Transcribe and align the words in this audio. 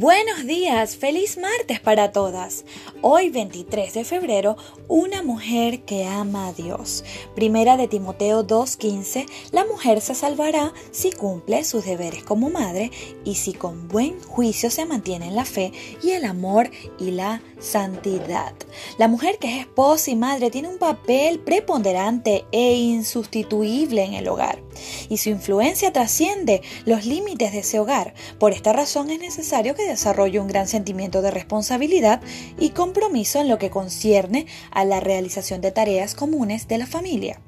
Buenos 0.00 0.46
días, 0.46 0.96
feliz 0.96 1.36
martes 1.36 1.78
para 1.78 2.10
todas. 2.10 2.64
Hoy 3.02 3.28
23 3.28 3.92
de 3.92 4.04
febrero, 4.06 4.56
una 4.88 5.22
mujer 5.22 5.82
que 5.82 6.06
ama 6.06 6.48
a 6.48 6.52
Dios. 6.54 7.04
Primera 7.34 7.76
de 7.76 7.86
Timoteo 7.86 8.42
2:15, 8.42 9.26
la 9.52 9.66
mujer 9.66 10.00
se 10.00 10.14
salvará 10.14 10.72
si 10.90 11.12
cumple 11.12 11.64
sus 11.64 11.84
deberes 11.84 12.24
como 12.24 12.48
madre 12.48 12.90
y 13.26 13.34
si 13.34 13.52
con 13.52 13.88
buen 13.88 14.18
juicio 14.22 14.70
se 14.70 14.86
mantiene 14.86 15.26
en 15.26 15.36
la 15.36 15.44
fe 15.44 15.70
y 16.02 16.12
el 16.12 16.24
amor 16.24 16.70
y 16.98 17.10
la 17.10 17.42
santidad. 17.58 18.54
La 18.96 19.06
mujer 19.06 19.36
que 19.38 19.54
es 19.54 19.60
esposa 19.60 20.10
y 20.10 20.16
madre 20.16 20.50
tiene 20.50 20.68
un 20.68 20.78
papel 20.78 21.40
preponderante 21.40 22.46
e 22.52 22.72
insustituible 22.72 24.02
en 24.02 24.14
el 24.14 24.28
hogar 24.28 24.62
y 25.08 25.18
su 25.18 25.30
influencia 25.30 25.92
trasciende 25.92 26.62
los 26.84 27.04
límites 27.04 27.52
de 27.52 27.58
ese 27.58 27.78
hogar. 27.78 28.14
Por 28.38 28.52
esta 28.52 28.72
razón 28.72 29.10
es 29.10 29.20
necesario 29.20 29.74
que 29.74 29.89
desarrolla 29.90 30.40
un 30.40 30.48
gran 30.48 30.66
sentimiento 30.66 31.22
de 31.22 31.30
responsabilidad 31.30 32.20
y 32.58 32.70
compromiso 32.70 33.40
en 33.40 33.48
lo 33.48 33.58
que 33.58 33.70
concierne 33.70 34.46
a 34.70 34.84
la 34.84 35.00
realización 35.00 35.60
de 35.60 35.70
tareas 35.70 36.14
comunes 36.14 36.68
de 36.68 36.78
la 36.78 36.86
familia. 36.86 37.40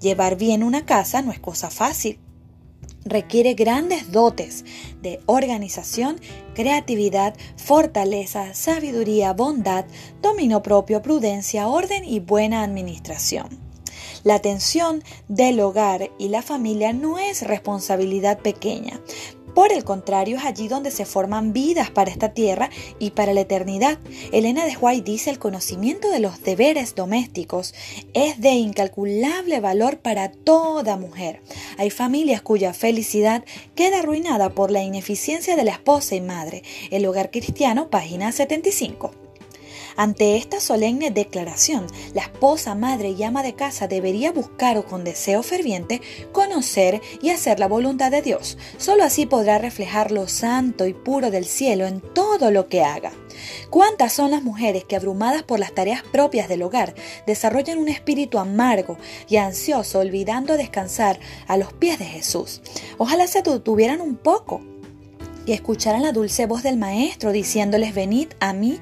Llevar 0.00 0.36
bien 0.36 0.64
una 0.64 0.84
casa 0.84 1.22
no 1.22 1.30
es 1.30 1.38
cosa 1.38 1.70
fácil. 1.70 2.18
Requiere 3.04 3.54
grandes 3.54 4.12
dotes 4.12 4.64
de 5.00 5.20
organización, 5.26 6.20
creatividad, 6.54 7.34
fortaleza, 7.56 8.54
sabiduría, 8.54 9.32
bondad, 9.32 9.84
dominio 10.20 10.62
propio, 10.62 11.02
prudencia, 11.02 11.68
orden 11.68 12.04
y 12.04 12.20
buena 12.20 12.62
administración. 12.62 13.60
La 14.24 14.34
atención 14.34 15.02
del 15.28 15.58
hogar 15.60 16.10
y 16.18 16.28
la 16.28 16.42
familia 16.42 16.92
no 16.92 17.18
es 17.18 17.42
responsabilidad 17.42 18.38
pequeña, 18.38 19.00
por 19.54 19.72
el 19.72 19.84
contrario, 19.84 20.38
es 20.38 20.44
allí 20.44 20.68
donde 20.68 20.90
se 20.90 21.04
forman 21.04 21.52
vidas 21.52 21.90
para 21.90 22.10
esta 22.10 22.30
tierra 22.30 22.70
y 22.98 23.10
para 23.10 23.32
la 23.32 23.42
eternidad. 23.42 23.98
Elena 24.32 24.64
de 24.64 24.76
White 24.76 25.10
dice 25.10 25.30
el 25.30 25.38
conocimiento 25.38 26.10
de 26.10 26.20
los 26.20 26.42
deberes 26.42 26.94
domésticos 26.94 27.74
es 28.14 28.40
de 28.40 28.50
incalculable 28.52 29.60
valor 29.60 29.98
para 29.98 30.30
toda 30.30 30.96
mujer. 30.96 31.40
Hay 31.78 31.90
familias 31.90 32.42
cuya 32.42 32.72
felicidad 32.72 33.44
queda 33.74 34.00
arruinada 34.00 34.50
por 34.50 34.70
la 34.70 34.82
ineficiencia 34.82 35.56
de 35.56 35.64
la 35.64 35.72
esposa 35.72 36.14
y 36.14 36.20
madre. 36.20 36.62
El 36.90 37.06
hogar 37.06 37.30
cristiano, 37.30 37.90
página 37.90 38.32
75. 38.32 39.21
Ante 39.96 40.36
esta 40.36 40.60
solemne 40.60 41.10
declaración, 41.10 41.86
la 42.14 42.22
esposa, 42.22 42.74
madre 42.74 43.10
y 43.10 43.22
ama 43.22 43.42
de 43.42 43.54
casa 43.54 43.88
debería 43.88 44.32
buscar 44.32 44.84
con 44.84 45.04
deseo 45.04 45.42
ferviente 45.42 46.00
conocer 46.32 47.00
y 47.20 47.30
hacer 47.30 47.58
la 47.58 47.68
voluntad 47.68 48.10
de 48.10 48.22
Dios. 48.22 48.56
Solo 48.78 49.04
así 49.04 49.26
podrá 49.26 49.58
reflejar 49.58 50.10
lo 50.10 50.28
santo 50.28 50.86
y 50.86 50.94
puro 50.94 51.30
del 51.30 51.44
cielo 51.44 51.86
en 51.86 52.00
todo 52.00 52.50
lo 52.50 52.68
que 52.68 52.82
haga. 52.82 53.12
¿Cuántas 53.70 54.12
son 54.12 54.30
las 54.30 54.42
mujeres 54.42 54.84
que, 54.84 54.96
abrumadas 54.96 55.42
por 55.42 55.58
las 55.58 55.74
tareas 55.74 56.02
propias 56.02 56.48
del 56.48 56.62
hogar, 56.62 56.94
desarrollan 57.26 57.78
un 57.78 57.88
espíritu 57.88 58.38
amargo 58.38 58.98
y 59.28 59.36
ansioso, 59.36 59.98
olvidando 59.98 60.56
descansar 60.56 61.18
a 61.46 61.56
los 61.56 61.72
pies 61.72 61.98
de 61.98 62.04
Jesús? 62.04 62.60
Ojalá 62.98 63.26
se 63.26 63.42
detuvieran 63.42 64.00
un 64.00 64.16
poco 64.16 64.60
y 65.46 65.52
escucharan 65.52 66.02
la 66.02 66.12
dulce 66.12 66.46
voz 66.46 66.62
del 66.62 66.76
Maestro 66.76 67.32
diciéndoles, 67.32 67.94
venid 67.94 68.28
a 68.40 68.52
mí 68.52 68.78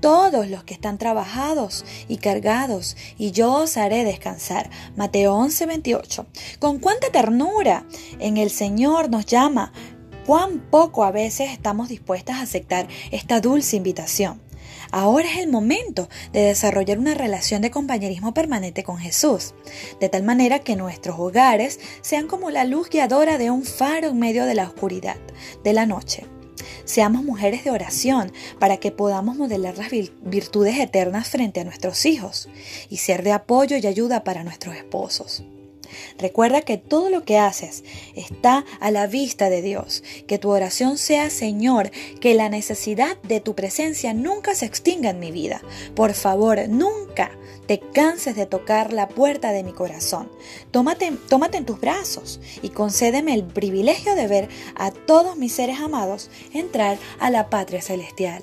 todos 0.00 0.48
los 0.48 0.64
que 0.64 0.74
están 0.74 0.98
trabajados 0.98 1.84
y 2.08 2.18
cargados, 2.18 2.96
y 3.18 3.30
yo 3.32 3.52
os 3.52 3.76
haré 3.76 4.04
descansar. 4.04 4.70
Mateo 4.96 5.34
11, 5.34 5.66
28. 5.66 6.26
Con 6.58 6.78
cuánta 6.78 7.10
ternura 7.10 7.84
en 8.18 8.36
el 8.36 8.50
Señor 8.50 9.10
nos 9.10 9.26
llama, 9.26 9.72
cuán 10.26 10.60
poco 10.70 11.04
a 11.04 11.10
veces 11.10 11.50
estamos 11.50 11.88
dispuestas 11.88 12.36
a 12.36 12.42
aceptar 12.42 12.88
esta 13.10 13.40
dulce 13.40 13.76
invitación. 13.76 14.40
Ahora 14.90 15.28
es 15.30 15.38
el 15.38 15.50
momento 15.50 16.08
de 16.32 16.40
desarrollar 16.40 16.98
una 16.98 17.14
relación 17.14 17.60
de 17.60 17.70
compañerismo 17.70 18.32
permanente 18.32 18.84
con 18.84 18.96
Jesús, 18.96 19.54
de 20.00 20.08
tal 20.08 20.22
manera 20.22 20.60
que 20.60 20.76
nuestros 20.76 21.18
hogares 21.18 21.78
sean 22.00 22.26
como 22.26 22.50
la 22.50 22.64
luz 22.64 22.88
guiadora 22.88 23.36
de 23.36 23.50
un 23.50 23.64
faro 23.64 24.08
en 24.08 24.18
medio 24.18 24.46
de 24.46 24.54
la 24.54 24.64
oscuridad 24.64 25.16
de 25.62 25.72
la 25.74 25.84
noche. 25.84 26.37
Seamos 26.88 27.22
mujeres 27.22 27.64
de 27.64 27.70
oración 27.70 28.32
para 28.58 28.78
que 28.78 28.90
podamos 28.90 29.36
modelar 29.36 29.76
las 29.76 29.90
virtudes 30.22 30.78
eternas 30.78 31.28
frente 31.28 31.60
a 31.60 31.64
nuestros 31.64 32.06
hijos 32.06 32.48
y 32.88 32.96
ser 32.96 33.22
de 33.24 33.32
apoyo 33.32 33.76
y 33.76 33.86
ayuda 33.86 34.24
para 34.24 34.42
nuestros 34.42 34.74
esposos. 34.74 35.44
Recuerda 36.18 36.62
que 36.62 36.78
todo 36.78 37.10
lo 37.10 37.24
que 37.24 37.38
haces 37.38 37.84
está 38.14 38.64
a 38.80 38.90
la 38.90 39.06
vista 39.06 39.50
de 39.50 39.62
Dios. 39.62 40.02
Que 40.26 40.38
tu 40.38 40.50
oración 40.50 40.98
sea, 40.98 41.30
Señor, 41.30 41.90
que 42.20 42.34
la 42.34 42.48
necesidad 42.48 43.16
de 43.22 43.40
tu 43.40 43.54
presencia 43.54 44.14
nunca 44.14 44.54
se 44.54 44.66
extinga 44.66 45.10
en 45.10 45.20
mi 45.20 45.30
vida. 45.30 45.62
Por 45.94 46.14
favor, 46.14 46.68
nunca 46.68 47.30
te 47.66 47.80
canses 47.80 48.34
de 48.34 48.46
tocar 48.46 48.92
la 48.92 49.08
puerta 49.08 49.52
de 49.52 49.62
mi 49.62 49.72
corazón. 49.72 50.30
Tómate, 50.70 51.12
tómate 51.28 51.58
en 51.58 51.66
tus 51.66 51.80
brazos 51.80 52.40
y 52.62 52.70
concédeme 52.70 53.34
el 53.34 53.44
privilegio 53.44 54.14
de 54.14 54.26
ver 54.26 54.48
a 54.74 54.90
todos 54.90 55.36
mis 55.36 55.52
seres 55.52 55.78
amados 55.78 56.30
entrar 56.54 56.98
a 57.20 57.30
la 57.30 57.50
patria 57.50 57.82
celestial. 57.82 58.42